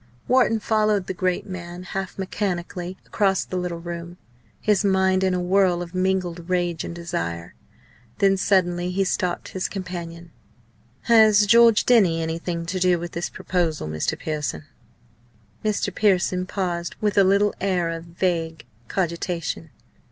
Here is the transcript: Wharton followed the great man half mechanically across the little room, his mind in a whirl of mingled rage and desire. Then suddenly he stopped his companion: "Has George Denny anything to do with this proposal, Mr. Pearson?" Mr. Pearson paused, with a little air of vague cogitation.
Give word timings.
Wharton 0.27 0.59
followed 0.59 1.05
the 1.05 1.13
great 1.13 1.45
man 1.45 1.83
half 1.83 2.17
mechanically 2.17 2.97
across 3.05 3.45
the 3.45 3.55
little 3.55 3.77
room, 3.77 4.17
his 4.59 4.83
mind 4.83 5.23
in 5.23 5.35
a 5.35 5.39
whirl 5.39 5.83
of 5.83 5.93
mingled 5.93 6.49
rage 6.49 6.83
and 6.83 6.95
desire. 6.95 7.53
Then 8.17 8.35
suddenly 8.35 8.89
he 8.89 9.03
stopped 9.03 9.49
his 9.49 9.69
companion: 9.69 10.31
"Has 11.03 11.45
George 11.45 11.85
Denny 11.85 12.19
anything 12.19 12.65
to 12.65 12.79
do 12.79 12.97
with 12.97 13.11
this 13.11 13.29
proposal, 13.29 13.87
Mr. 13.87 14.17
Pearson?" 14.17 14.63
Mr. 15.63 15.93
Pearson 15.93 16.47
paused, 16.47 16.95
with 16.99 17.15
a 17.15 17.23
little 17.23 17.53
air 17.61 17.89
of 17.91 18.05
vague 18.05 18.65
cogitation. 18.87 19.69